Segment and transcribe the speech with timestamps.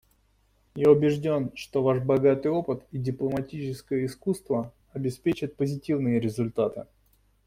[0.73, 6.87] Я убежден, что Ваш богатый опыт и дипломатическое искусство обеспечат позитивные результаты.